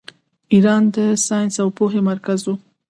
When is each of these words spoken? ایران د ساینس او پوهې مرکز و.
ایران 0.53 0.83
د 0.95 0.97
ساینس 1.27 1.55
او 1.63 1.69
پوهې 1.77 2.01
مرکز 2.09 2.39
و. 2.45 2.49